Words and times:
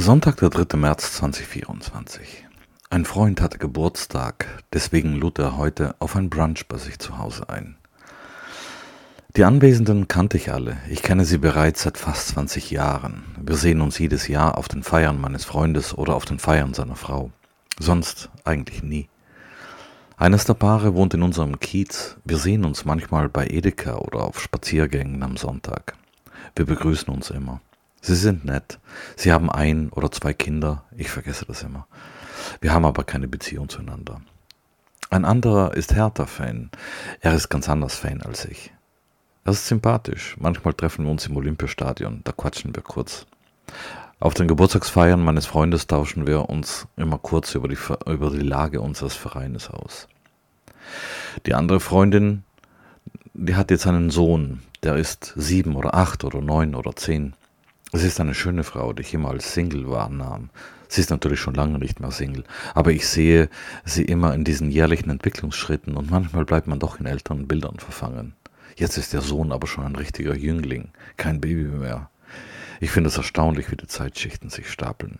Sonntag, 0.00 0.36
der 0.36 0.50
3. 0.50 0.76
März 0.76 1.14
2024. 1.14 2.46
Ein 2.88 3.04
Freund 3.04 3.40
hatte 3.40 3.58
Geburtstag, 3.58 4.46
deswegen 4.72 5.16
lud 5.16 5.40
er 5.40 5.56
heute 5.56 5.96
auf 5.98 6.14
ein 6.14 6.30
Brunch 6.30 6.68
bei 6.68 6.78
sich 6.78 7.00
zu 7.00 7.18
Hause 7.18 7.48
ein. 7.48 7.76
Die 9.36 9.42
Anwesenden 9.42 10.06
kannte 10.06 10.36
ich 10.36 10.52
alle. 10.52 10.76
Ich 10.88 11.02
kenne 11.02 11.24
sie 11.24 11.38
bereits 11.38 11.82
seit 11.82 11.98
fast 11.98 12.28
20 12.28 12.70
Jahren. 12.70 13.24
Wir 13.42 13.56
sehen 13.56 13.80
uns 13.80 13.98
jedes 13.98 14.28
Jahr 14.28 14.56
auf 14.56 14.68
den 14.68 14.84
Feiern 14.84 15.20
meines 15.20 15.44
Freundes 15.44 15.98
oder 15.98 16.14
auf 16.14 16.26
den 16.26 16.38
Feiern 16.38 16.74
seiner 16.74 16.96
Frau. 16.96 17.32
Sonst 17.80 18.30
eigentlich 18.44 18.84
nie. 18.84 19.08
Eines 20.16 20.44
der 20.44 20.54
Paare 20.54 20.94
wohnt 20.94 21.14
in 21.14 21.22
unserem 21.24 21.58
Kiez. 21.58 22.18
Wir 22.24 22.38
sehen 22.38 22.64
uns 22.64 22.84
manchmal 22.84 23.28
bei 23.28 23.48
Edeka 23.48 23.96
oder 23.96 24.20
auf 24.20 24.40
Spaziergängen 24.40 25.24
am 25.24 25.36
Sonntag. 25.36 25.94
Wir 26.54 26.66
begrüßen 26.66 27.12
uns 27.12 27.30
immer. 27.30 27.60
Sie 28.00 28.14
sind 28.14 28.44
nett. 28.44 28.78
Sie 29.16 29.32
haben 29.32 29.50
ein 29.50 29.90
oder 29.90 30.10
zwei 30.10 30.32
Kinder. 30.32 30.84
Ich 30.96 31.10
vergesse 31.10 31.44
das 31.46 31.62
immer. 31.62 31.86
Wir 32.60 32.72
haben 32.72 32.84
aber 32.84 33.04
keine 33.04 33.28
Beziehung 33.28 33.68
zueinander. 33.68 34.20
Ein 35.10 35.24
anderer 35.24 35.74
ist 35.74 35.94
Hertha-Fan. 35.94 36.70
Er 37.20 37.34
ist 37.34 37.48
ganz 37.48 37.68
anders 37.68 37.96
Fan 37.96 38.22
als 38.22 38.44
ich. 38.44 38.72
Er 39.44 39.52
ist 39.52 39.66
sympathisch. 39.66 40.36
Manchmal 40.38 40.74
treffen 40.74 41.04
wir 41.04 41.10
uns 41.10 41.26
im 41.26 41.36
Olympiastadion. 41.36 42.20
Da 42.24 42.32
quatschen 42.32 42.74
wir 42.74 42.82
kurz. 42.82 43.26
Auf 44.20 44.34
den 44.34 44.48
Geburtstagsfeiern 44.48 45.22
meines 45.22 45.46
Freundes 45.46 45.86
tauschen 45.86 46.26
wir 46.26 46.48
uns 46.50 46.86
immer 46.96 47.18
kurz 47.18 47.54
über 47.54 47.68
die, 47.68 47.78
über 48.06 48.30
die 48.30 48.40
Lage 48.40 48.80
unseres 48.80 49.14
Vereines 49.14 49.70
aus. 49.70 50.08
Die 51.46 51.54
andere 51.54 51.80
Freundin, 51.80 52.42
die 53.32 53.54
hat 53.54 53.70
jetzt 53.70 53.86
einen 53.86 54.10
Sohn, 54.10 54.60
der 54.82 54.96
ist 54.96 55.32
sieben 55.36 55.76
oder 55.76 55.94
acht 55.94 56.24
oder 56.24 56.40
neun 56.40 56.74
oder 56.74 56.96
zehn. 56.96 57.34
Es 57.90 58.04
ist 58.04 58.20
eine 58.20 58.34
schöne 58.34 58.64
Frau, 58.64 58.92
die 58.92 59.00
ich 59.00 59.14
immer 59.14 59.30
als 59.30 59.54
Single 59.54 59.88
wahrnahm. 59.90 60.50
Sie 60.88 61.00
ist 61.00 61.10
natürlich 61.10 61.40
schon 61.40 61.54
lange 61.54 61.78
nicht 61.78 62.00
mehr 62.00 62.10
Single, 62.10 62.44
aber 62.74 62.92
ich 62.92 63.08
sehe 63.08 63.48
sie 63.84 64.04
immer 64.04 64.34
in 64.34 64.44
diesen 64.44 64.70
jährlichen 64.70 65.08
Entwicklungsschritten 65.08 65.96
und 65.96 66.10
manchmal 66.10 66.44
bleibt 66.44 66.66
man 66.66 66.78
doch 66.78 67.00
in 67.00 67.06
älteren 67.06 67.48
Bildern 67.48 67.78
verfangen. 67.78 68.34
Jetzt 68.76 68.98
ist 68.98 69.14
der 69.14 69.22
Sohn 69.22 69.52
aber 69.52 69.66
schon 69.66 69.84
ein 69.84 69.96
richtiger 69.96 70.34
Jüngling, 70.34 70.90
kein 71.16 71.40
Baby 71.40 71.64
mehr. 71.64 72.10
Ich 72.80 72.90
finde 72.90 73.08
es 73.08 73.16
erstaunlich, 73.16 73.70
wie 73.70 73.76
die 73.76 73.86
Zeitschichten 73.86 74.50
sich 74.50 74.70
stapeln. 74.70 75.18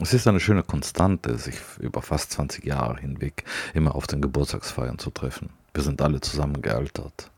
Es 0.00 0.14
ist 0.14 0.28
eine 0.28 0.40
schöne 0.40 0.62
Konstante, 0.62 1.38
sich 1.38 1.56
über 1.80 2.02
fast 2.02 2.30
20 2.32 2.64
Jahre 2.64 3.00
hinweg 3.00 3.44
immer 3.74 3.96
auf 3.96 4.06
den 4.06 4.22
Geburtstagsfeiern 4.22 4.98
zu 4.98 5.10
treffen. 5.10 5.50
Wir 5.74 5.82
sind 5.82 6.00
alle 6.00 6.20
zusammen 6.20 6.62
gealtert. 6.62 7.30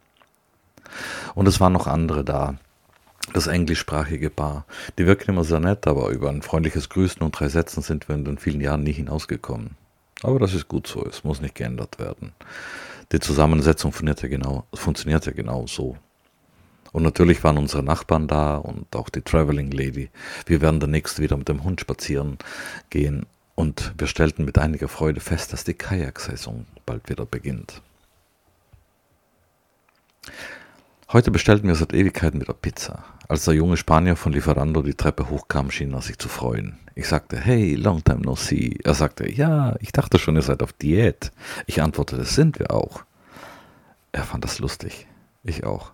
Und 1.34 1.48
es 1.48 1.58
waren 1.58 1.72
noch 1.72 1.86
andere 1.86 2.22
da, 2.22 2.58
das 3.32 3.46
englischsprachige 3.46 4.30
Paar. 4.30 4.66
Die 4.98 5.06
wirken 5.06 5.30
immer 5.30 5.44
sehr 5.44 5.60
nett, 5.60 5.86
aber 5.86 6.08
über 6.08 6.28
ein 6.28 6.42
freundliches 6.42 6.88
Grüßen 6.88 7.22
und 7.22 7.32
drei 7.32 7.48
Sätzen 7.48 7.82
sind 7.82 8.08
wir 8.08 8.14
in 8.14 8.24
den 8.24 8.38
vielen 8.38 8.60
Jahren 8.60 8.82
nie 8.82 8.92
hinausgekommen. 8.92 9.76
Aber 10.22 10.38
das 10.38 10.54
ist 10.54 10.68
gut 10.68 10.86
so, 10.86 11.04
es 11.06 11.24
muss 11.24 11.40
nicht 11.40 11.54
geändert 11.54 11.98
werden. 11.98 12.32
Die 13.12 13.20
Zusammensetzung 13.20 13.92
funktioniert 13.92 14.22
ja 14.22 14.28
genau, 14.28 14.66
funktioniert 14.74 15.26
ja 15.26 15.32
genau 15.32 15.66
so. 15.66 15.96
Und 16.92 17.02
natürlich 17.02 17.42
waren 17.44 17.58
unsere 17.58 17.82
Nachbarn 17.82 18.26
da 18.26 18.56
und 18.56 18.94
auch 18.96 19.08
die 19.08 19.22
Traveling 19.22 19.70
Lady. 19.70 20.10
Wir 20.46 20.60
werden 20.60 20.80
demnächst 20.80 21.20
wieder 21.20 21.36
mit 21.36 21.48
dem 21.48 21.62
Hund 21.64 21.80
spazieren 21.80 22.38
gehen 22.90 23.26
und 23.54 23.94
wir 23.96 24.06
stellten 24.06 24.44
mit 24.44 24.58
einiger 24.58 24.88
Freude 24.88 25.20
fest, 25.20 25.52
dass 25.52 25.64
die 25.64 25.74
Kajaksaison 25.74 26.66
bald 26.86 27.08
wieder 27.08 27.26
beginnt. 27.26 27.82
Heute 31.12 31.32
bestellten 31.32 31.66
wir 31.66 31.74
seit 31.74 31.92
Ewigkeiten 31.92 32.40
wieder 32.40 32.54
Pizza. 32.54 33.02
Als 33.26 33.44
der 33.44 33.54
junge 33.54 33.76
Spanier 33.76 34.14
von 34.14 34.32
Lieferando 34.32 34.80
die 34.80 34.94
Treppe 34.94 35.28
hochkam, 35.28 35.72
schien 35.72 35.92
er 35.92 36.02
sich 36.02 36.18
zu 36.18 36.28
freuen. 36.28 36.78
Ich 36.94 37.08
sagte, 37.08 37.36
hey, 37.36 37.74
long 37.74 38.04
time 38.04 38.20
no 38.20 38.36
see. 38.36 38.78
Er 38.84 38.94
sagte, 38.94 39.28
ja, 39.28 39.74
ich 39.80 39.90
dachte 39.90 40.20
schon, 40.20 40.36
ihr 40.36 40.42
seid 40.42 40.62
auf 40.62 40.72
Diät. 40.72 41.32
Ich 41.66 41.82
antwortete, 41.82 42.24
sind 42.24 42.60
wir 42.60 42.70
auch. 42.70 43.02
Er 44.12 44.22
fand 44.22 44.44
das 44.44 44.60
lustig. 44.60 45.08
Ich 45.42 45.64
auch. 45.64 45.90